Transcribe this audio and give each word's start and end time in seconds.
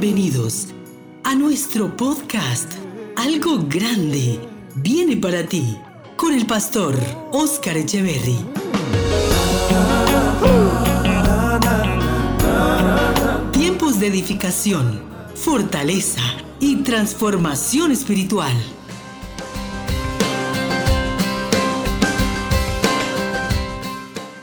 Bienvenidos 0.00 0.68
a 1.24 1.34
nuestro 1.34 1.94
podcast 1.94 2.72
Algo 3.16 3.58
Grande 3.68 4.40
viene 4.76 5.18
para 5.18 5.44
ti 5.44 5.76
con 6.16 6.32
el 6.32 6.46
pastor 6.46 6.96
Oscar 7.32 7.76
Echeverry. 7.76 8.38
Tiempos 13.52 14.00
de 14.00 14.06
edificación, 14.06 15.02
fortaleza 15.34 16.22
y 16.60 16.76
transformación 16.76 17.92
espiritual. 17.92 18.56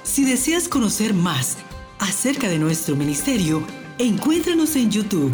Si 0.03 0.23
deseas 0.23 0.69
conocer 0.69 1.15
más 1.15 1.57
acerca 1.97 2.47
de 2.47 2.59
nuestro 2.59 2.95
ministerio, 2.95 3.65
encuéntranos 3.97 4.75
en 4.75 4.91
YouTube 4.91 5.31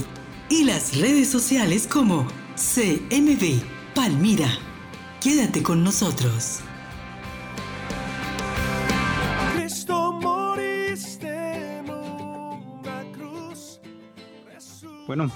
y 0.49 0.63
las 0.63 0.97
redes 0.99 1.29
sociales 1.29 1.87
como 1.87 2.27
CMB 2.55 3.61
Palmira. 3.95 4.49
Quédate 5.21 5.63
con 5.63 5.83
nosotros. 5.83 6.61
Bueno, 15.05 15.29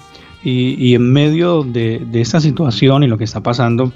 y, 0.43 0.95
en 0.95 1.11
medio 1.11 1.63
de, 1.63 1.99
de, 1.99 2.21
esta 2.21 2.39
situación 2.39 3.03
y 3.03 3.07
lo 3.07 3.17
que 3.17 3.25
está 3.25 3.41
pasando, 3.41 3.91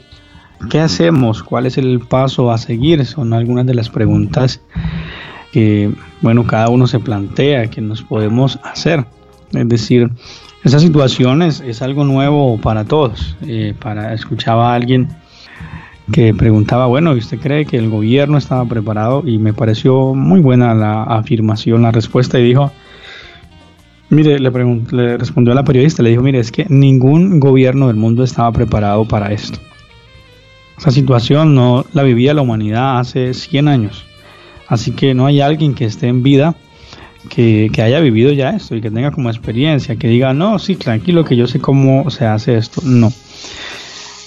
¿qué 0.70 0.80
hacemos? 0.80 1.44
¿Cuál 1.44 1.66
es 1.66 1.78
el 1.78 2.02
paso 2.02 2.52
a 2.52 2.58
seguir? 2.58 3.06
Son 3.06 3.34
algunas 3.34 3.66
de 3.66 3.74
las 3.74 3.90
preguntas 3.90 4.62
que, 5.52 5.94
bueno, 6.22 6.46
cada 6.46 6.70
uno 6.70 6.88
se 6.88 7.00
plantea, 7.00 7.70
que 7.70 7.82
nos 7.82 8.02
podemos 8.02 8.60
hacer. 8.64 9.06
Es 9.54 9.68
decir, 9.70 10.12
esa 10.64 10.80
situación 10.80 11.42
es, 11.42 11.82
algo 11.82 12.04
nuevo 12.04 12.60
para 12.60 12.86
todos. 12.86 13.36
Eh, 13.48 13.74
para, 13.80 14.14
escuchaba 14.14 14.72
a 14.72 14.76
alguien 14.76 15.10
que 16.12 16.34
preguntaba, 16.34 16.86
bueno, 16.86 17.16
¿y 17.16 17.20
usted 17.20 17.40
cree 17.40 17.66
que 17.66 17.78
el 17.78 17.90
gobierno 17.90 18.38
estaba 18.38 18.66
preparado? 18.66 19.24
Y 19.26 19.38
me 19.38 19.54
pareció 19.54 20.14
muy 20.14 20.40
buena 20.40 20.76
la 20.76 21.04
afirmación, 21.04 21.82
la 21.82 21.92
respuesta, 21.92 22.38
y 22.40 22.44
dijo, 22.44 22.72
mire, 24.10 24.38
le, 24.40 24.52
le 24.92 25.18
respondió 25.18 25.54
a 25.54 25.56
la 25.56 25.64
periodista, 25.64 26.04
le 26.04 26.12
dijo, 26.12 26.22
mire, 26.22 26.40
es 26.40 26.52
que 26.52 26.66
ningún 26.70 27.40
gobierno 27.40 27.88
del 27.88 27.96
mundo 27.96 28.24
estaba 28.24 28.52
preparado 28.52 29.06
para 29.06 29.32
esto. 29.32 29.60
Esa 30.78 30.92
situación 30.92 31.56
no 31.56 31.86
la 31.94 32.04
vivía 32.04 32.34
la 32.34 32.42
humanidad 32.42 33.00
hace 33.00 33.34
100 33.34 33.68
años. 33.68 34.06
Así 34.68 34.92
que 34.92 35.14
no 35.14 35.26
hay 35.26 35.42
alguien 35.42 35.74
que 35.74 35.86
esté 35.86 36.08
en 36.08 36.24
vida 36.24 36.56
que, 37.30 37.72
haya 37.82 38.00
vivido 38.00 38.32
ya 38.32 38.52
esto 38.52 38.76
y 38.76 38.82
que 38.82 38.92
tenga 38.92 39.12
como 39.12 39.30
experiencia, 39.30 39.96
que 39.96 40.08
diga, 40.08 40.34
no, 40.34 40.60
sí, 40.60 40.76
tranquilo, 40.76 41.26
que 41.26 41.36
yo 41.36 41.48
sé 41.48 41.60
cómo 41.60 42.10
se 42.10 42.26
hace 42.26 42.58
esto. 42.58 42.82
No. 42.84 43.12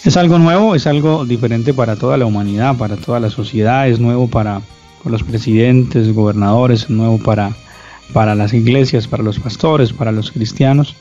Es 0.05 0.17
algo 0.17 0.39
nuevo, 0.39 0.75
es 0.75 0.87
algo 0.87 1.25
diferente 1.25 1.73
para 1.73 1.97
toda 1.97 2.17
la 2.17 2.27
humanidad, 2.27 2.77
para 2.77 2.97
toda 2.97 3.21
la 3.21 3.31
sociedad, 3.31 3.89
es 3.89 3.99
nuevo 4.01 4.29
para, 4.29 4.61
los 5.05 5.23
presidentes, 5.23 6.13
gobernadores, 6.15 6.85
es 6.85 6.91
nuevo 6.91 7.19
para, 7.19 7.53
para 8.13 8.35
las 8.35 8.55
iglesias, 8.55 9.07
para 9.07 9.23
los 9.23 9.39
pastores, 9.39 9.93
para 9.93 10.13
los 10.13 10.31
cristianos. 10.31 10.95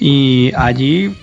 Y 0.00 0.50
allí 0.56 1.14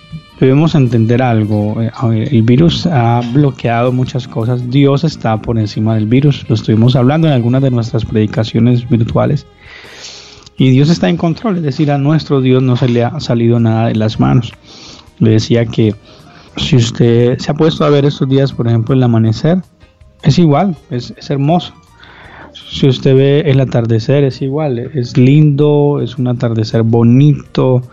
debemos 0.42 0.74
entender 0.74 1.22
algo. 1.22 1.80
Eh, 1.82 1.92
el 2.32 2.42
virus 2.42 2.88
ha 2.88 3.22
bloqueado 3.32 3.92
muchas 3.92 4.28
cosas. 4.28 4.72
Dios 4.72 5.04
está 5.04 5.40
por 5.40 5.60
encima 5.60 5.94
del 5.94 6.08
virus. 6.08 6.50
Lo 6.50 6.56
estuvimos 6.56 6.96
hablando 6.96 7.28
en 7.28 7.34
algunas 7.34 7.62
de 7.62 7.70
nuestras 7.70 8.04
predicaciones 8.04 8.90
virtuales. 8.90 9.46
Y 10.58 10.72
Dios 10.72 10.90
está 10.90 11.10
en 11.10 11.18
control. 11.18 11.58
Es 11.58 11.64
decir, 11.64 11.92
a 11.92 12.00
nuestro 12.00 12.42
Dios 12.42 12.64
no 12.64 12.76
se 12.76 12.90
le 12.90 13.04
ha 13.04 13.20
salido 13.20 13.60
nada 13.60 13.90
de 13.90 13.96
las 13.96 14.20
manos. 14.20 14.52
Le 15.20 15.32
decía 15.32 15.66
que 15.68 15.94
si 16.58 16.76
usted 16.76 17.38
se 17.38 17.52
ha 17.52 17.54
puesto 17.54 17.86
a 17.86 17.90
ver 17.92 18.06
estos 18.06 18.28
días, 18.28 18.52
por 18.52 18.68
ejemplo, 18.68 18.96
el 18.96 19.04
amanecer, 19.04 19.62
es 20.24 20.40
igual, 20.40 20.76
es, 20.90 21.14
es 21.18 21.30
hermoso. 21.30 21.72
Si 22.54 22.88
usted 22.88 23.16
ve 23.16 23.44
el 23.46 23.60
atardecer, 23.60 24.24
es 24.24 24.42
igual, 24.42 24.80
es 24.80 25.16
lindo, 25.18 26.00
es 26.02 26.18
un 26.18 26.28
atardecer 26.28 26.82
bonito 26.82 27.84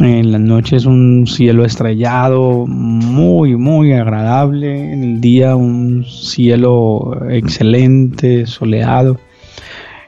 en 0.00 0.32
la 0.32 0.38
noche 0.38 0.76
es 0.76 0.86
un 0.86 1.26
cielo 1.26 1.64
estrellado, 1.64 2.66
muy, 2.66 3.56
muy 3.56 3.92
agradable. 3.92 4.92
En 4.92 5.04
el 5.04 5.20
día 5.20 5.54
un 5.56 6.04
cielo 6.04 7.16
excelente, 7.30 8.46
soleado. 8.46 9.20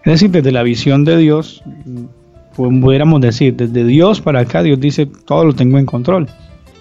Es 0.05 0.13
decir, 0.13 0.31
desde 0.31 0.53
la 0.53 0.63
visión 0.63 1.05
de 1.05 1.17
Dios, 1.17 1.63
pudiéramos 2.57 3.21
decir, 3.21 3.55
desde 3.55 3.85
Dios 3.85 4.21
para 4.21 4.41
acá, 4.41 4.63
Dios 4.63 4.81
dice, 4.81 5.07
todo 5.07 5.45
lo 5.45 5.53
tengo 5.53 5.79
en 5.79 5.87
control. 5.87 6.29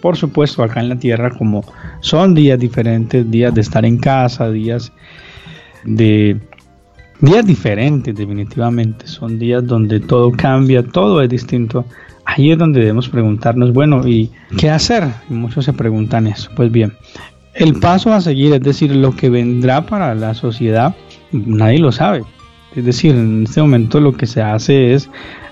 Por 0.02 0.18
supuesto, 0.18 0.64
acá 0.64 0.80
en 0.80 0.90
la 0.90 0.98
tierra, 0.98 1.32
como 1.32 1.64
son 2.02 2.36
días 2.36 2.60
diferentes, 2.60 3.30
días 3.30 3.54
de 3.54 3.62
estar 3.62 3.86
en 3.86 3.98
casa, 3.98 4.50
días 4.50 4.92
de... 5.84 6.40
Días 7.22 7.46
diferentes 7.46 8.14
definitivamente, 8.14 9.08
son 9.08 9.40
días 9.40 9.66
donde 9.66 10.02
todo 10.02 10.32
cambia, 10.34 10.84
todo 10.84 11.22
es 11.22 11.30
distinto 11.30 11.86
ahí 12.26 12.52
es 12.52 12.58
donde 12.58 12.80
debemos 12.80 13.10
preguntarnos, 13.10 13.72
bueno, 13.74 14.08
¿y 14.08 14.32
qué 14.58 14.70
hacer? 14.70 15.08
muchos 15.30 15.66
se 15.66 15.74
preguntan 15.74 16.28
eso. 16.28 16.50
Pues 16.56 16.72
bien, 16.72 16.94
el 17.54 17.76
paso 17.80 18.14
a 18.14 18.22
seguir, 18.22 18.54
es 18.54 18.62
decir, 18.62 18.96
lo 18.96 19.16
que 19.16 19.30
vendrá 19.30 19.86
para 19.86 20.14
la 20.16 20.34
sociedad, 20.34 20.96
nadie 21.32 21.80
lo 21.80 21.92
sabe. 21.92 22.24
Es 22.76 22.84
decir, 22.84 23.16
en 23.16 23.44
este 23.44 23.62
momento 23.62 24.00
lo 24.02 24.14
que 24.14 24.26
se 24.26 24.42
hace 24.42 24.94
es 24.94 25.10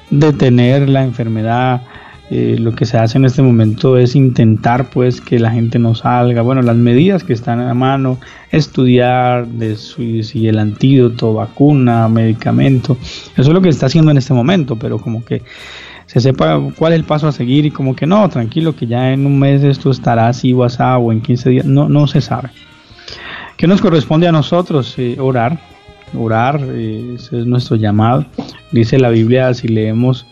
detener 0.09 0.89
la 0.89 1.03
enfermedad, 1.03 1.81
eh, 2.29 2.57
lo 2.59 2.73
que 2.73 2.85
se 2.85 2.97
hace 2.97 3.17
en 3.17 3.25
este 3.25 3.41
momento 3.41 3.97
es 3.97 4.15
intentar 4.15 4.89
pues 4.89 5.21
que 5.21 5.39
la 5.39 5.51
gente 5.51 5.77
no 5.77 5.93
salga, 5.93 6.41
bueno, 6.41 6.61
las 6.61 6.75
medidas 6.75 7.23
que 7.23 7.33
están 7.33 7.61
a 7.61 7.73
mano, 7.73 8.17
estudiar 8.51 9.47
de 9.47 9.75
si 9.75 10.47
el 10.47 10.59
antídoto, 10.59 11.33
vacuna, 11.33 12.07
medicamento, 12.09 12.97
eso 13.01 13.41
es 13.41 13.47
lo 13.47 13.61
que 13.61 13.71
se 13.71 13.75
está 13.75 13.85
haciendo 13.85 14.11
en 14.11 14.17
este 14.17 14.33
momento, 14.33 14.77
pero 14.77 14.99
como 14.99 15.23
que 15.23 15.41
se 16.05 16.19
sepa 16.19 16.59
cuál 16.77 16.93
es 16.93 16.99
el 16.99 17.05
paso 17.05 17.27
a 17.27 17.31
seguir 17.31 17.65
y 17.65 17.71
como 17.71 17.95
que 17.95 18.05
no, 18.05 18.27
tranquilo, 18.29 18.75
que 18.75 18.87
ya 18.87 19.11
en 19.11 19.25
un 19.25 19.39
mes 19.39 19.63
esto 19.63 19.91
estará 19.91 20.27
así 20.27 20.53
o 20.53 20.65
o 20.65 21.11
en 21.11 21.21
15 21.21 21.49
días, 21.49 21.65
no, 21.65 21.89
no 21.89 22.07
se 22.07 22.21
sabe. 22.21 22.49
¿Qué 23.57 23.67
nos 23.67 23.81
corresponde 23.81 24.27
a 24.27 24.31
nosotros? 24.31 24.93
Eh, 24.97 25.17
orar, 25.19 25.59
orar, 26.17 26.59
eh, 26.63 27.15
ese 27.15 27.39
es 27.39 27.45
nuestro 27.45 27.75
llamado. 27.75 28.25
Dice 28.71 28.97
la 28.99 29.09
Biblia, 29.09 29.53
si 29.53 29.67
leemos 29.67 30.25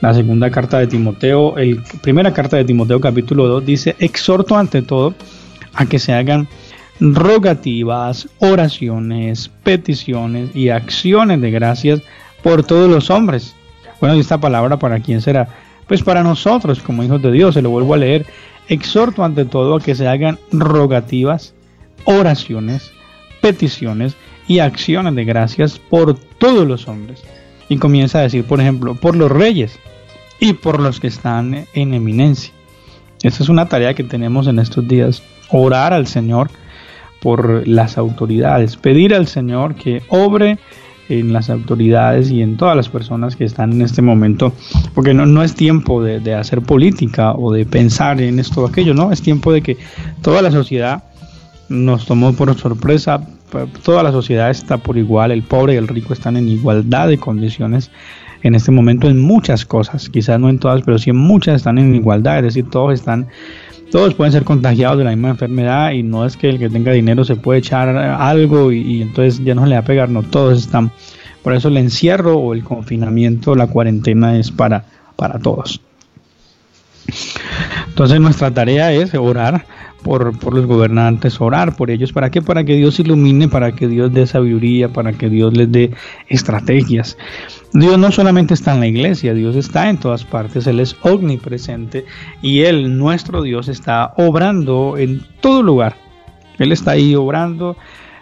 la 0.00 0.12
segunda 0.12 0.50
carta 0.50 0.78
de 0.78 0.86
Timoteo, 0.86 1.56
el 1.56 1.82
primera 2.02 2.32
carta 2.32 2.56
de 2.56 2.64
Timoteo 2.64 3.00
capítulo 3.00 3.46
2 3.46 3.64
dice, 3.64 3.96
exhorto 4.00 4.56
ante 4.56 4.82
todo 4.82 5.14
a 5.72 5.86
que 5.86 5.98
se 5.98 6.12
hagan 6.12 6.46
rogativas, 7.00 8.28
oraciones, 8.38 9.50
peticiones 9.62 10.54
y 10.54 10.68
acciones 10.68 11.40
de 11.40 11.50
gracias 11.50 12.02
por 12.42 12.64
todos 12.64 12.90
los 12.90 13.10
hombres 13.10 13.54
bueno, 14.00 14.16
¿y 14.16 14.20
esta 14.20 14.38
palabra 14.38 14.78
para 14.78 15.00
quién 15.00 15.20
será? 15.20 15.48
Pues 15.86 16.02
para 16.02 16.22
nosotros, 16.22 16.80
como 16.80 17.02
hijos 17.02 17.20
de 17.22 17.32
Dios, 17.32 17.54
se 17.54 17.62
lo 17.62 17.70
vuelvo 17.70 17.94
a 17.94 17.98
leer. 17.98 18.26
Exhorto 18.68 19.24
ante 19.24 19.44
todo 19.44 19.76
a 19.76 19.80
que 19.80 19.94
se 19.94 20.08
hagan 20.08 20.38
rogativas, 20.50 21.54
oraciones, 22.04 22.92
peticiones 23.40 24.16
y 24.48 24.60
acciones 24.60 25.14
de 25.14 25.24
gracias 25.24 25.78
por 25.78 26.14
todos 26.14 26.66
los 26.66 26.88
hombres. 26.88 27.22
Y 27.68 27.76
comienza 27.76 28.18
a 28.18 28.22
decir, 28.22 28.44
por 28.44 28.60
ejemplo, 28.60 28.94
por 28.94 29.16
los 29.16 29.30
reyes 29.30 29.78
y 30.40 30.54
por 30.54 30.80
los 30.80 31.00
que 31.00 31.08
están 31.08 31.66
en 31.74 31.94
eminencia. 31.94 32.52
Esta 33.22 33.42
es 33.42 33.48
una 33.48 33.68
tarea 33.68 33.94
que 33.94 34.04
tenemos 34.04 34.46
en 34.46 34.58
estos 34.58 34.86
días, 34.86 35.22
orar 35.50 35.92
al 35.92 36.06
Señor 36.06 36.50
por 37.20 37.66
las 37.66 37.96
autoridades, 37.96 38.76
pedir 38.76 39.14
al 39.14 39.26
Señor 39.26 39.74
que 39.74 40.02
obre 40.08 40.58
en 41.08 41.32
las 41.32 41.50
autoridades 41.50 42.30
y 42.30 42.42
en 42.42 42.56
todas 42.56 42.76
las 42.76 42.88
personas 42.88 43.36
que 43.36 43.44
están 43.44 43.72
en 43.72 43.82
este 43.82 44.02
momento, 44.02 44.52
porque 44.94 45.14
no, 45.14 45.26
no 45.26 45.42
es 45.42 45.54
tiempo 45.54 46.02
de, 46.02 46.34
hacer 46.34 46.62
política 46.62 47.32
o 47.32 47.52
de 47.52 47.66
pensar 47.66 48.20
en 48.20 48.38
esto 48.38 48.62
o 48.62 48.66
aquello, 48.66 48.94
no, 48.94 49.12
es 49.12 49.22
tiempo 49.22 49.52
de 49.52 49.62
que 49.62 49.76
toda 50.22 50.42
la 50.42 50.50
sociedad 50.50 51.04
nos 51.68 52.06
tomó 52.06 52.32
por 52.32 52.56
sorpresa, 52.58 53.20
toda 53.82 54.02
la 54.02 54.12
sociedad 54.12 54.50
está 54.50 54.78
por 54.78 54.96
igual, 54.96 55.30
el 55.30 55.42
pobre 55.42 55.74
y 55.74 55.76
el 55.76 55.88
rico 55.88 56.12
están 56.12 56.36
en 56.36 56.48
igualdad 56.48 57.08
de 57.08 57.18
condiciones 57.18 57.90
en 58.42 58.54
este 58.54 58.70
momento 58.70 59.08
en 59.08 59.20
muchas 59.20 59.64
cosas, 59.64 60.10
quizás 60.10 60.38
no 60.38 60.50
en 60.50 60.58
todas, 60.58 60.82
pero 60.82 60.98
sí 60.98 61.10
en 61.10 61.16
muchas 61.16 61.56
están 61.56 61.78
en 61.78 61.94
igualdad, 61.94 62.38
es 62.38 62.44
decir, 62.44 62.68
todos 62.68 62.92
están 62.92 63.26
todos 63.94 64.12
pueden 64.14 64.32
ser 64.32 64.42
contagiados 64.42 64.98
de 64.98 65.04
la 65.04 65.10
misma 65.10 65.28
enfermedad 65.28 65.92
y 65.92 66.02
no 66.02 66.26
es 66.26 66.36
que 66.36 66.48
el 66.48 66.58
que 66.58 66.68
tenga 66.68 66.90
dinero 66.90 67.24
se 67.24 67.36
puede 67.36 67.60
echar 67.60 67.96
algo 67.96 68.72
y, 68.72 69.00
entonces 69.00 69.40
ya 69.44 69.54
no 69.54 69.66
le 69.66 69.76
va 69.76 69.82
a 69.82 69.84
pegar, 69.84 70.08
no, 70.08 70.24
todos 70.24 70.58
están. 70.58 70.90
Por 71.44 71.54
eso 71.54 71.68
el 71.68 71.76
encierro 71.76 72.36
o 72.36 72.54
el 72.54 72.64
confinamiento, 72.64 73.54
la 73.54 73.68
cuarentena 73.68 74.36
es 74.36 74.50
para, 74.50 74.84
para 75.14 75.38
todos. 75.38 75.80
Entonces 77.86 78.18
nuestra 78.18 78.50
tarea 78.52 78.92
es 78.92 79.14
orar 79.14 79.64
por, 80.04 80.38
por, 80.38 80.54
los 80.54 80.66
gobernantes, 80.66 81.40
orar 81.40 81.74
por 81.74 81.90
ellos. 81.90 82.12
¿Para 82.12 82.30
qué? 82.30 82.40
Para 82.40 82.62
que 82.62 82.76
Dios 82.76 83.00
ilumine, 83.00 83.48
para 83.48 83.72
que 83.72 83.88
Dios 83.88 84.12
dé 84.12 84.24
sabiduría, 84.28 84.90
para 84.90 85.12
que 85.14 85.28
Dios 85.28 85.56
les 85.56 85.72
dé 85.72 85.90
estrategias. 86.28 87.18
Dios 87.72 87.98
no 87.98 88.12
solamente 88.12 88.54
está 88.54 88.74
en 88.74 88.80
la 88.80 88.86
iglesia, 88.86 89.34
Dios 89.34 89.56
está 89.56 89.90
en 89.90 89.98
todas 89.98 90.24
partes, 90.24 90.68
Él 90.68 90.78
es 90.78 90.94
omnipresente 91.02 92.04
y 92.40 92.60
Él, 92.60 92.96
nuestro 92.96 93.42
Dios, 93.42 93.66
está 93.66 94.14
obrando 94.16 94.96
en 94.96 95.22
todo 95.40 95.64
lugar. 95.64 95.96
Él 96.60 96.70
está 96.70 96.92
ahí 96.92 97.16
obrando, 97.16 97.76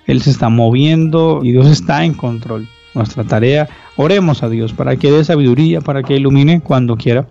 Él 0.06 0.22
se 0.22 0.30
está 0.30 0.48
moviendo 0.48 1.40
y 1.42 1.52
Dios 1.52 1.66
está 1.66 2.06
en 2.06 2.14
control. 2.14 2.66
Nuestra 2.94 3.24
tarea, 3.24 3.68
oremos 3.96 4.42
a 4.42 4.48
Dios 4.48 4.72
para 4.72 4.96
que 4.96 5.10
dé 5.10 5.24
sabiduría, 5.24 5.82
para 5.82 6.02
que 6.02 6.16
ilumine 6.16 6.60
cuando 6.60 6.96
quiera 6.96 7.26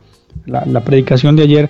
la, 0.46 0.82
predicación 0.82 1.36
de 1.36 1.44
ayer 1.44 1.70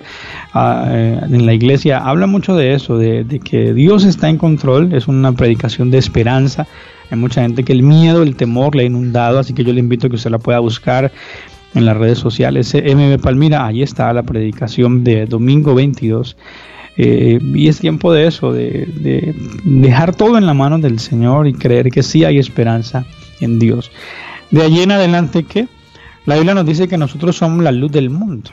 ah, 0.54 0.86
eh, 0.90 1.20
en 1.22 1.46
la 1.46 1.54
iglesia 1.54 1.98
habla 1.98 2.26
mucho 2.26 2.56
de 2.56 2.74
eso, 2.74 2.98
de, 2.98 3.40
que 3.44 3.74
Dios 3.74 4.04
está 4.04 4.28
en 4.28 4.38
control, 4.38 4.92
es 4.92 5.08
una 5.08 5.32
predicación 5.32 5.90
de 5.90 5.98
esperanza. 5.98 6.66
Hay 7.10 7.18
mucha 7.18 7.42
gente 7.42 7.62
que 7.62 7.72
el 7.72 7.82
miedo, 7.82 8.22
el 8.22 8.36
temor 8.36 8.74
le 8.74 8.84
ha 8.84 8.86
inundado, 8.86 9.38
así 9.38 9.52
que 9.52 9.64
yo 9.64 9.72
le 9.72 9.80
invito 9.80 10.06
a 10.06 10.10
que 10.10 10.16
usted 10.16 10.30
la 10.30 10.38
pueda 10.38 10.58
buscar 10.60 11.12
en 11.74 11.84
las 11.84 11.96
redes 11.96 12.18
sociales. 12.18 12.74
MB 12.74 13.20
Palmira, 13.20 13.66
ahí 13.66 13.82
está 13.82 14.12
la 14.12 14.22
predicación 14.22 15.04
de 15.04 15.26
domingo 15.26 15.74
22. 15.74 16.36
Eh, 16.98 17.38
y 17.54 17.68
es 17.68 17.78
tiempo 17.78 18.12
de 18.12 18.26
eso, 18.26 18.52
de, 18.52 18.86
de 19.00 19.34
dejar 19.64 20.14
todo 20.14 20.36
en 20.36 20.46
la 20.46 20.52
mano 20.52 20.78
del 20.78 20.98
Señor 20.98 21.46
y 21.46 21.54
creer 21.54 21.90
que 21.90 22.02
sí 22.02 22.24
hay 22.24 22.38
esperanza 22.38 23.04
en 23.40 23.58
Dios. 23.58 23.90
De 24.50 24.62
allí 24.62 24.82
en 24.82 24.92
adelante, 24.92 25.44
¿qué? 25.44 25.68
La 26.24 26.36
Biblia 26.36 26.54
nos 26.54 26.66
dice 26.66 26.86
que 26.86 26.96
nosotros 26.96 27.36
somos 27.36 27.64
la 27.64 27.72
luz 27.72 27.90
del 27.90 28.08
mundo. 28.08 28.50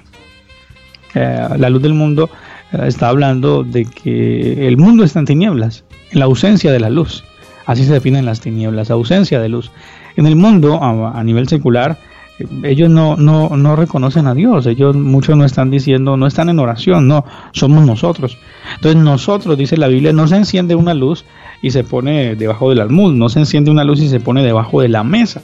Eh, 1.13 1.49
la 1.57 1.69
luz 1.69 1.81
del 1.81 1.93
mundo 1.93 2.29
eh, 2.71 2.79
está 2.85 3.09
hablando 3.09 3.63
de 3.63 3.85
que 3.85 4.67
el 4.67 4.77
mundo 4.77 5.03
está 5.03 5.19
en 5.19 5.25
tinieblas, 5.25 5.83
en 6.11 6.19
la 6.19 6.25
ausencia 6.25 6.71
de 6.71 6.79
la 6.79 6.89
luz. 6.89 7.23
Así 7.65 7.85
se 7.85 7.93
definen 7.93 8.25
las 8.25 8.41
tinieblas, 8.41 8.89
ausencia 8.89 9.39
de 9.39 9.49
luz. 9.49 9.71
En 10.15 10.25
el 10.25 10.35
mundo, 10.35 10.83
a, 10.83 11.23
nivel 11.23 11.47
secular, 11.47 11.99
eh, 12.39 12.47
ellos 12.63 12.89
no, 12.89 13.15
no, 13.17 13.49
no, 13.55 13.75
reconocen 13.75 14.25
a 14.25 14.33
Dios, 14.33 14.65
ellos 14.65 14.95
muchos 14.95 15.37
no 15.37 15.45
están 15.45 15.69
diciendo, 15.69 16.17
no 16.17 16.25
están 16.25 16.49
en 16.49 16.57
oración, 16.57 17.07
no, 17.07 17.23
somos 17.51 17.85
nosotros. 17.85 18.39
Entonces 18.75 18.99
nosotros, 18.99 19.59
dice 19.59 19.77
la 19.77 19.87
Biblia, 19.87 20.11
no 20.11 20.27
se 20.27 20.37
enciende 20.37 20.73
una 20.73 20.95
luz 20.95 21.23
y 21.61 21.69
se 21.69 21.83
pone 21.83 22.35
debajo 22.35 22.71
del 22.71 22.81
almud, 22.81 23.13
no 23.13 23.29
se 23.29 23.39
enciende 23.39 23.69
una 23.69 23.83
luz 23.83 23.99
y 24.01 24.09
se 24.09 24.19
pone 24.19 24.43
debajo 24.43 24.81
de 24.81 24.89
la 24.89 25.03
mesa 25.03 25.43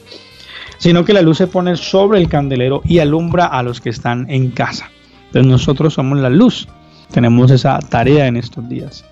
sino 0.86 1.04
que 1.04 1.14
la 1.14 1.24
luz 1.24 1.40
se 1.40 1.48
pone 1.48 1.76
sobre 1.78 2.20
el 2.20 2.30
candelero 2.30 2.84
y 2.86 3.00
alumbra 3.00 3.48
a 3.48 3.64
los 3.64 3.82
que 3.82 3.90
están 3.90 4.30
en 4.30 4.52
casa. 4.52 4.92
Entonces 5.26 5.52
nosotros 5.52 5.96
somos 5.96 6.20
la 6.20 6.30
luz, 6.30 6.68
tenemos 7.10 7.50
esa 7.50 7.80
tarea 7.80 8.28
en 8.28 8.38
estos 8.38 8.70
días. 8.70 9.04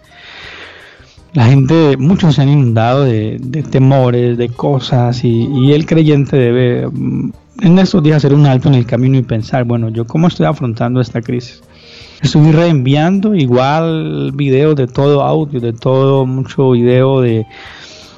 La 1.34 1.48
gente, 1.48 1.98
muchos 1.98 2.36
se 2.36 2.44
han 2.44 2.50
inundado 2.50 3.06
de, 3.06 3.66
temores, 3.72 4.38
de 4.38 4.50
cosas, 4.50 5.24
y, 5.24 5.72
el 5.72 5.88
creyente 5.88 6.38
debe 6.38 6.88
mm, 6.92 7.32
en 7.62 7.80
estos 7.80 8.04
días 8.04 8.18
hacer 8.18 8.36
un 8.36 8.46
alto 8.46 8.68
en 8.68 8.76
el 8.76 8.86
camino 8.86 9.18
y 9.18 9.24
pensar, 9.24 9.64
bueno, 9.64 9.90
yo 9.90 10.06
cómo 10.06 10.28
estoy 10.28 10.46
afrontando 10.46 11.02
esta 11.02 11.24
crisis. 11.24 11.64
Estoy 12.22 12.52
reenviando 12.52 13.34
igual 13.34 14.32
videos 14.36 14.76
de 14.76 14.86
todo 14.86 15.24
audio, 15.24 15.60
de 15.60 15.74
todo, 15.74 16.28
mucho 16.28 16.70
video 16.70 17.20
de, 17.22 17.48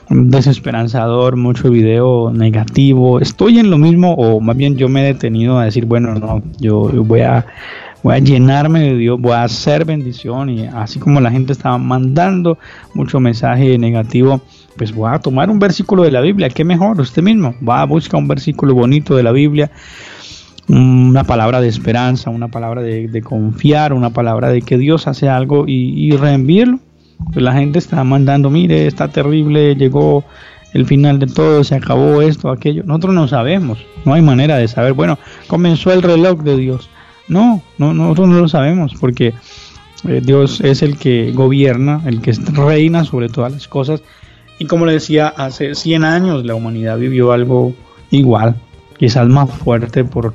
desesperanzador, 0.10 1.36
mucho 1.36 1.70
video 1.70 2.32
negativo. 2.32 3.20
Estoy 3.20 3.60
en 3.60 3.70
lo 3.70 3.78
mismo 3.78 4.14
o 4.14 4.40
más 4.40 4.56
bien 4.56 4.78
yo 4.78 4.90
me 4.90 5.02
he 5.02 5.14
detenido 5.14 5.58
a 5.58 5.66
decir, 5.66 5.86
bueno, 5.86 6.16
no, 6.16 6.44
yo 6.60 6.90
voy 7.04 7.22
a 7.22 7.46
voy 8.06 8.14
a 8.14 8.20
llenarme 8.20 8.82
de 8.82 8.98
Dios, 8.98 9.20
voy 9.20 9.32
a 9.32 9.44
hacer 9.44 9.84
bendición 9.84 10.52
y 10.52 10.68
así 10.68 11.00
como 11.00 11.20
la 11.20 11.32
gente 11.32 11.54
estaba 11.54 11.80
mandando 11.80 12.60
mucho 12.94 13.20
mensaje 13.20 13.80
negativo, 13.80 14.42
pues 14.78 14.94
voy 14.94 15.10
a 15.12 15.18
tomar 15.18 15.50
un 15.50 15.58
versículo 15.58 16.04
de 16.04 16.12
la 16.12 16.22
Biblia, 16.22 16.50
qué 16.50 16.64
mejor, 16.64 17.02
usted 17.02 17.24
mismo, 17.24 17.56
va 17.68 17.82
a 17.82 17.86
buscar 17.86 18.20
un 18.20 18.28
versículo 18.28 18.76
bonito 18.76 19.16
de 19.16 19.24
la 19.24 19.32
Biblia, 19.32 19.72
una 20.68 21.24
palabra 21.24 21.62
de 21.62 21.68
esperanza, 21.68 22.30
una 22.30 22.48
palabra 22.48 22.84
de, 22.84 23.22
confiar, 23.24 23.92
una 23.92 24.12
palabra 24.12 24.50
de 24.50 24.62
que 24.62 24.78
Dios 24.78 25.08
hace 25.08 25.28
algo 25.28 25.66
y, 25.68 25.94
y 25.96 26.12
reenvíelo 26.12 26.78
pues 27.32 27.44
la 27.44 27.54
gente 27.54 27.80
está 27.80 28.04
mandando, 28.04 28.50
mire, 28.50 28.88
está 28.88 29.08
terrible, 29.08 29.76
llegó 29.76 30.26
el 30.74 30.86
final 30.86 31.20
de 31.20 31.28
todo, 31.28 31.64
se 31.64 31.76
acabó 31.76 32.22
esto, 32.22 32.50
aquello. 32.50 32.84
Nosotros 32.86 33.14
no 33.14 33.28
sabemos, 33.28 33.80
no 34.04 34.14
hay 34.14 34.22
manera 34.22 34.58
de 34.58 34.68
saber. 34.68 34.94
Bueno, 34.94 35.18
comenzó 35.48 35.92
el 35.92 36.02
reloj 36.02 36.42
de 36.42 36.58
Dios. 36.58 36.90
No, 37.28 37.62
no 37.78 37.94
nosotros 37.94 38.28
no 38.28 38.40
lo 38.42 38.48
sabemos 38.48 38.94
porque 39.00 39.34
eh, 40.08 40.22
Dios 40.24 40.62
es 40.62 40.84
el 40.84 40.98
que 40.98 41.32
gobierna, 41.32 42.02
el 42.06 42.22
que 42.22 42.34
reina 42.54 43.06
sobre 43.06 43.30
todas 43.30 43.54
las 43.54 43.68
cosas. 43.68 44.02
Y 44.60 44.66
como 44.66 44.86
le 44.86 44.94
decía, 44.94 45.28
hace 45.28 45.76
100 45.76 46.04
años 46.04 46.46
la 46.46 46.56
humanidad 46.56 46.98
vivió 46.98 47.32
algo 47.32 47.74
igual, 48.12 48.56
quizás 48.98 49.28
más 49.28 49.50
fuerte 49.50 50.04
por 50.04 50.34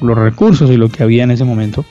los 0.00 0.18
recursos 0.18 0.70
y 0.70 0.76
lo 0.76 0.88
que 0.88 1.02
había 1.02 1.24
en 1.24 1.30
ese 1.30 1.44
momento. 1.44 1.84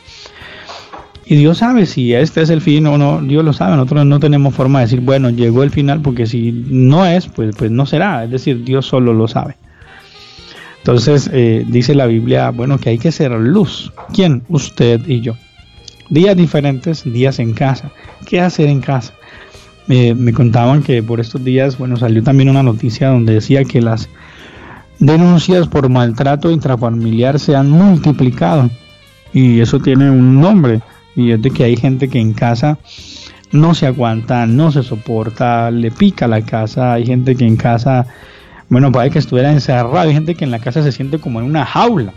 Y 1.27 1.35
Dios 1.35 1.57
sabe 1.57 1.87
si 1.87 2.13
este 2.13 2.41
es 2.41 2.51
el 2.51 2.61
fin 2.61 2.85
o 2.85 2.97
no, 2.97 3.19
Dios 3.21 3.43
lo 3.43 3.51
sabe, 3.51 3.75
nosotros 3.75 4.05
no 4.05 4.19
tenemos 4.19 4.53
forma 4.53 4.79
de 4.79 4.85
decir, 4.85 5.01
bueno, 5.01 5.31
llegó 5.31 5.63
el 5.63 5.71
final, 5.71 6.01
porque 6.01 6.27
si 6.27 6.51
no 6.51 7.05
es, 7.05 7.27
pues, 7.27 7.55
pues 7.55 7.71
no 7.71 7.87
será, 7.87 8.23
es 8.23 8.29
decir, 8.29 8.63
Dios 8.63 8.85
solo 8.85 9.11
lo 9.11 9.27
sabe. 9.27 9.55
Entonces 10.77 11.27
eh, 11.33 11.65
dice 11.67 11.95
la 11.95 12.05
Biblia, 12.05 12.51
bueno, 12.51 12.77
que 12.77 12.91
hay 12.91 12.99
que 12.99 13.11
ser 13.11 13.31
luz. 13.31 13.91
¿Quién? 14.13 14.43
Usted 14.49 15.01
y 15.07 15.21
yo. 15.21 15.33
Días 16.11 16.37
diferentes, 16.37 17.03
días 17.11 17.39
en 17.39 17.53
casa. 17.53 17.89
¿Qué 18.27 18.39
hacer 18.39 18.67
en 18.69 18.81
casa? 18.81 19.13
me 19.87 20.33
contaban 20.33 20.81
que 20.81 21.03
por 21.03 21.19
estos 21.19 21.43
días, 21.43 21.77
bueno, 21.77 21.95
salió 21.95 22.23
también 22.23 22.49
una 22.49 22.63
noticia 22.63 23.09
donde 23.09 23.35
decía 23.35 23.63
que 23.65 23.81
las 23.81 24.09
denuncias 24.97 25.67
por 25.67 25.89
maltrato 25.89 26.49
intrafamiliar 26.49 27.39
se 27.39 27.55
han 27.55 27.69
multiplicado. 27.69 28.69
Y 29.33 29.59
eso 29.59 29.79
tiene 29.79 30.09
un 30.09 30.39
nombre 30.39 30.81
y 31.15 31.31
es 31.31 31.41
de 31.41 31.51
que 31.51 31.63
hay 31.63 31.77
gente 31.77 32.09
que 32.09 32.19
en 32.19 32.33
casa 32.33 32.77
no 33.51 33.73
se 33.73 33.87
aguanta, 33.87 34.45
no 34.45 34.71
se 34.71 34.83
soporta, 34.83 35.71
le 35.71 35.91
pica 35.91 36.27
la 36.27 36.41
casa, 36.41 36.93
hay 36.93 37.05
gente 37.05 37.35
que 37.35 37.45
en 37.45 37.55
casa, 37.55 38.05
bueno, 38.69 38.91
puede 38.91 39.09
que 39.09 39.19
estuviera 39.19 39.51
encerrado, 39.51 39.99
hay 39.99 40.13
gente 40.13 40.35
que 40.35 40.43
en 40.43 40.51
la 40.51 40.59
casa 40.59 40.83
se 40.83 40.91
siente 40.91 41.19
como 41.19 41.39
en 41.39 41.45
una 41.45 41.65
jaula. 41.65 42.13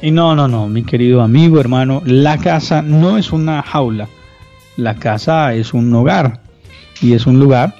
Y 0.00 0.10
no, 0.10 0.36
no, 0.36 0.46
no, 0.46 0.68
mi 0.68 0.84
querido 0.84 1.22
amigo, 1.22 1.58
hermano, 1.58 2.02
la 2.04 2.38
casa 2.38 2.82
no 2.82 3.18
es 3.18 3.32
una 3.32 3.62
jaula, 3.62 4.08
la 4.76 4.94
casa 4.94 5.54
es 5.54 5.74
un 5.74 5.92
hogar 5.94 6.40
y 7.00 7.14
es 7.14 7.26
un 7.26 7.40
lugar 7.40 7.74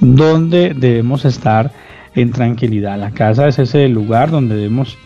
donde 0.00 0.74
debemos 0.74 1.24
estar 1.24 1.72
en 2.14 2.32
tranquilidad. 2.32 2.98
La 2.98 3.12
casa 3.12 3.48
es 3.48 3.58
ese 3.58 3.88
lugar 3.88 4.30
donde 4.30 4.56
debemos 4.56 4.98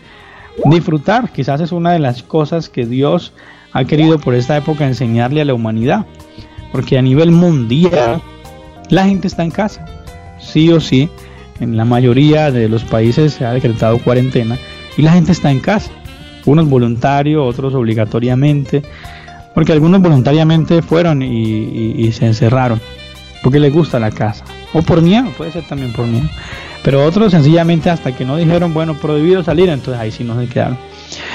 disfrutar. 0.65 1.31
Quizás 1.31 1.61
es 1.61 1.71
una 1.71 1.91
de 1.91 1.99
las 1.99 2.23
cosas 2.23 2.69
que 2.69 2.85
Dios 2.85 3.33
ha 3.71 3.85
querido 3.85 4.19
por 4.19 4.35
esta 4.35 4.57
época 4.57 4.87
enseñarle 4.87 5.41
a 5.41 5.45
la 5.45 5.53
humanidad. 5.53 6.05
Porque 6.71 6.97
a 6.97 7.01
nivel 7.01 7.31
mundial 7.31 8.21
la 8.89 9.05
gente 9.05 9.27
está 9.27 9.43
en 9.43 9.51
casa. 9.51 9.85
Sí 10.39 10.71
o 10.71 10.79
sí, 10.79 11.09
en 11.59 11.77
la 11.77 11.85
mayoría 11.85 12.51
de 12.51 12.69
los 12.69 12.83
países 12.83 13.33
se 13.33 13.45
ha 13.45 13.51
decretado 13.51 13.97
cuarentena 13.99 14.57
y 14.97 15.01
la 15.01 15.11
gente 15.11 15.31
está 15.31 15.51
en 15.51 15.59
casa. 15.59 15.91
Unos 16.45 16.67
voluntarios, 16.69 17.45
otros 17.47 17.73
obligatoriamente. 17.73 18.83
Porque 19.53 19.71
algunos 19.71 20.01
voluntariamente 20.01 20.81
fueron 20.81 21.21
y, 21.21 22.11
se 22.11 22.25
encerraron. 22.25 22.79
Porque 23.43 23.59
les 23.59 23.73
gusta 23.73 23.99
la 23.99 24.11
casa. 24.11 24.43
O 24.73 24.81
por 24.81 25.01
miedo, 25.01 25.29
puede 25.37 25.51
ser 25.51 25.63
también 25.67 25.91
por 25.93 26.05
miedo. 26.05 26.29
Pero 26.89 27.05
otros 27.05 27.31
sencillamente 27.31 27.91
hasta 27.91 28.17
que 28.17 28.25
no 28.25 28.35
dijeron, 28.35 28.73
bueno, 28.73 28.95
prohibido 28.95 29.43
salir, 29.43 29.69
entonces 29.69 30.01
ahí 30.01 30.09
sí 30.09 30.23
no 30.23 30.41
se 30.41 30.47
quedaron. 30.47 30.75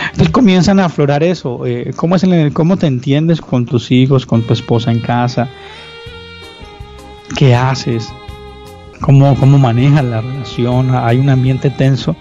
Entonces 0.06 0.30
comienzan 0.30 0.80
a 0.80 0.86
aflorar 0.86 1.22
eso. 1.22 1.64
Eh, 1.64 1.92
¿cómo, 1.94 2.16
es 2.16 2.26
¿Cómo 2.52 2.76
te 2.76 2.88
entiendes 2.88 3.40
con 3.40 3.64
tus 3.64 3.92
hijos, 3.92 4.26
con 4.26 4.42
tu 4.42 4.52
esposa 4.52 4.90
en 4.90 4.98
casa? 4.98 5.48
¿Qué 7.36 7.54
haces? 7.54 8.12
¿Cómo, 9.00 9.36
cómo 9.36 9.56
manejas 9.56 10.04
la 10.04 10.22
relación? 10.22 10.92
¿Hay 10.92 11.18
un 11.18 11.28
ambiente 11.28 11.70
tenso? 11.70 12.16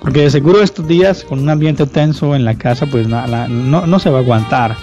Porque 0.00 0.20
de 0.20 0.30
seguro 0.30 0.62
estos 0.62 0.86
días 0.86 1.24
con 1.24 1.40
un 1.40 1.50
ambiente 1.50 1.86
tenso 1.86 2.36
en 2.36 2.44
la 2.44 2.54
casa, 2.54 2.86
pues 2.86 3.08
no, 3.08 3.84
no 3.84 3.98
se 3.98 4.10
va 4.10 4.18
a 4.18 4.22
aguantar. 4.22 4.76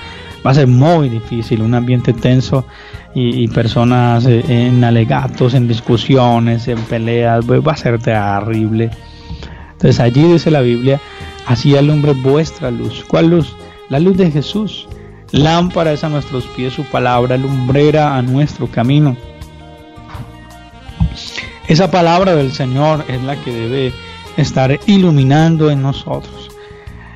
Va 0.45 0.51
a 0.51 0.53
ser 0.53 0.67
muy 0.67 1.09
difícil, 1.09 1.61
un 1.61 1.73
ambiente 1.73 2.13
tenso 2.13 2.65
y, 3.15 3.47
personas 3.47 4.25
eh, 4.25 4.43
en 4.47 4.83
alegatos, 4.83 5.53
en 5.53 5.67
discusiones, 5.67 6.67
en 6.67 6.79
peleas, 6.79 7.45
va 7.45 7.71
a 7.71 7.77
ser 7.77 7.99
terrible. 7.99 8.89
Entonces 9.73 9.99
allí 9.99 10.23
dice 10.23 10.51
la 10.51 10.61
Biblia, 10.61 10.99
así 11.45 11.75
alumbre 11.77 12.13
vuestra 12.13 12.71
luz. 12.71 13.03
¿Cuál 13.07 13.29
luz? 13.29 13.55
La 13.89 13.99
luz 13.99 14.17
de 14.17 14.31
Jesús. 14.31 14.87
Lámpara 15.31 15.91
es 15.93 16.03
a 16.03 16.09
nuestros 16.09 16.45
pies 16.55 16.73
su 16.73 16.83
palabra, 16.83 17.37
lumbrera 17.37 18.15
a 18.15 18.21
nuestro 18.21 18.67
camino. 18.67 19.17
Esa 21.67 21.89
palabra 21.89 22.35
del 22.35 22.51
Señor 22.51 23.03
es 23.07 23.21
la 23.23 23.35
que 23.37 23.51
debe 23.51 23.93
estar 24.37 24.79
iluminando 24.85 25.71
en 25.71 25.81
nosotros. 25.81 26.49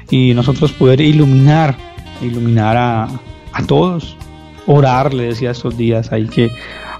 Y 0.10 0.34
nosotros 0.34 0.72
poder 0.72 1.02
iluminar, 1.02 1.78
iluminar 2.22 2.78
a, 2.78 3.08
a 3.54 3.64
todos 3.66 4.18
orar, 4.68 5.14
le 5.14 5.24
decía 5.24 5.52
estos 5.52 5.78
días, 5.78 6.12
hay 6.12 6.28
que 6.28 6.52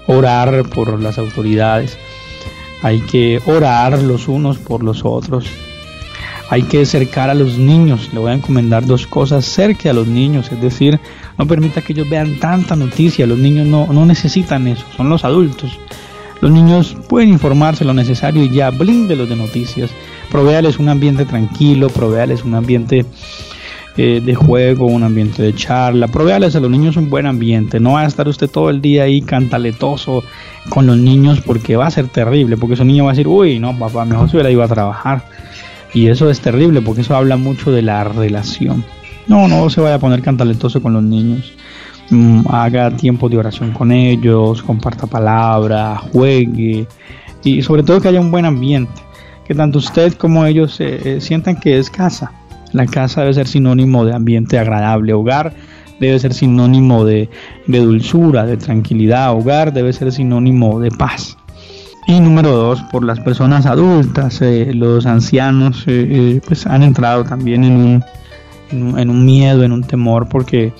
orar 0.06 0.68
por 0.70 1.00
las 1.00 1.18
autoridades, 1.18 1.96
hay 2.82 3.00
que 3.00 3.40
orar 3.46 4.02
los 4.02 4.26
unos 4.26 4.58
por 4.58 4.82
los 4.82 5.04
otros, 5.04 5.46
hay 6.50 6.62
que 6.62 6.82
acercar 6.82 7.28
a 7.28 7.34
los 7.34 7.58
niños, 7.58 8.08
le 8.12 8.18
voy 8.18 8.30
a 8.30 8.34
encomendar 8.34 8.86
dos 8.86 9.06
cosas, 9.06 9.44
cerque 9.44 9.90
a 9.90 9.92
los 9.92 10.08
niños, 10.08 10.50
es 10.50 10.60
decir, 10.60 10.98
no 11.36 11.46
permita 11.46 11.82
que 11.82 11.92
ellos 11.92 12.08
vean 12.08 12.40
tanta 12.40 12.74
noticia, 12.74 13.26
los 13.26 13.38
niños 13.38 13.66
no, 13.66 13.86
no 13.92 14.06
necesitan 14.06 14.66
eso, 14.66 14.84
son 14.96 15.08
los 15.08 15.24
adultos. 15.24 15.78
Los 16.40 16.52
niños 16.52 16.96
pueden 17.08 17.30
informarse 17.30 17.84
lo 17.84 17.92
necesario 17.92 18.44
y 18.44 18.50
ya 18.50 18.70
blíndelos 18.70 19.28
de 19.28 19.34
noticias, 19.34 19.90
provéales 20.30 20.78
un 20.78 20.88
ambiente 20.88 21.24
tranquilo, 21.24 21.88
provéales 21.88 22.44
un 22.44 22.54
ambiente 22.54 23.04
eh, 24.00 24.20
de 24.24 24.32
juego, 24.36 24.86
un 24.86 25.02
ambiente 25.02 25.42
de 25.42 25.52
charla. 25.52 26.06
Provéales 26.06 26.54
a 26.54 26.60
los 26.60 26.70
niños 26.70 26.96
un 26.96 27.10
buen 27.10 27.26
ambiente. 27.26 27.80
No 27.80 27.94
va 27.94 28.02
a 28.02 28.06
estar 28.06 28.28
usted 28.28 28.48
todo 28.48 28.70
el 28.70 28.80
día 28.80 29.02
ahí 29.02 29.22
cantaletoso 29.22 30.22
con 30.68 30.86
los 30.86 30.96
niños 30.96 31.40
porque 31.40 31.74
va 31.74 31.88
a 31.88 31.90
ser 31.90 32.06
terrible. 32.06 32.56
Porque 32.56 32.74
ese 32.74 32.84
niño 32.84 33.06
va 33.06 33.10
a 33.10 33.14
decir, 33.14 33.26
uy, 33.26 33.58
no, 33.58 33.76
papá, 33.76 34.04
mejor 34.04 34.30
se 34.30 34.36
hubiera 34.36 34.52
ido 34.52 34.62
a 34.62 34.68
trabajar. 34.68 35.24
Y 35.92 36.06
eso 36.06 36.30
es 36.30 36.38
terrible 36.38 36.80
porque 36.80 37.00
eso 37.00 37.16
habla 37.16 37.36
mucho 37.36 37.72
de 37.72 37.82
la 37.82 38.04
relación. 38.04 38.84
No, 39.26 39.48
no 39.48 39.68
se 39.68 39.80
vaya 39.80 39.96
a 39.96 39.98
poner 39.98 40.22
cantaletoso 40.22 40.80
con 40.80 40.92
los 40.92 41.02
niños. 41.02 41.52
Mm, 42.10 42.42
haga 42.50 42.92
tiempo 42.92 43.28
de 43.28 43.38
oración 43.38 43.72
con 43.72 43.90
ellos, 43.90 44.62
comparta 44.62 45.08
palabra, 45.08 45.96
juegue 46.12 46.86
y 47.42 47.62
sobre 47.62 47.82
todo 47.82 48.00
que 48.00 48.06
haya 48.06 48.20
un 48.20 48.30
buen 48.30 48.44
ambiente. 48.44 49.02
Que 49.44 49.56
tanto 49.56 49.78
usted 49.78 50.12
como 50.12 50.46
ellos 50.46 50.76
eh, 50.78 51.20
sientan 51.20 51.58
que 51.58 51.78
es 51.78 51.90
casa 51.90 52.30
la 52.72 52.86
casa 52.86 53.22
debe 53.22 53.34
ser 53.34 53.46
sinónimo 53.46 54.04
de 54.04 54.14
ambiente 54.14 54.58
agradable. 54.58 55.12
Hogar 55.12 55.54
debe 56.00 56.18
ser 56.18 56.34
sinónimo 56.34 57.04
de, 57.04 57.28
dulzura, 57.66 58.46
de 58.46 58.56
tranquilidad. 58.56 59.32
Hogar 59.32 59.72
debe 59.72 59.92
ser 59.92 60.12
sinónimo 60.12 60.80
de 60.80 60.90
paz. 60.90 61.36
Y 62.06 62.20
número 62.20 62.50
dos, 62.52 62.80
por 62.90 63.04
las 63.04 63.20
personas 63.20 63.66
adultas, 63.66 64.40
eh, 64.40 64.72
los 64.72 65.04
ancianos 65.04 65.84
eh, 65.86 66.06
eh, 66.10 66.40
pues 66.46 66.66
han 66.66 66.82
entrado 66.82 67.24
también 67.24 67.64
en 67.64 67.76
un, 67.76 68.04
en 68.70 69.10
un, 69.10 69.24
miedo, 69.26 69.62
en 69.62 69.72
un 69.72 69.82
temor, 69.82 70.26
porque 70.26 70.72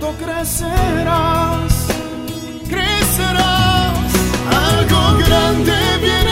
pronto 0.00 0.24
crecerás, 0.24 1.86
crecerás, 2.68 4.12
algo 4.48 5.18
grande 5.18 5.72
viene. 6.00 6.29